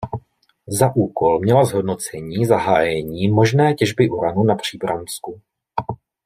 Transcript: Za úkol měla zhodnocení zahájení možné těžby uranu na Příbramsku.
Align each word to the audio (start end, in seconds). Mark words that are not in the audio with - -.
Za 0.67 0.93
úkol 0.95 1.39
měla 1.39 1.65
zhodnocení 1.65 2.45
zahájení 2.45 3.27
možné 3.29 3.73
těžby 3.73 4.09
uranu 4.09 4.43
na 4.43 4.55
Příbramsku. 4.55 5.41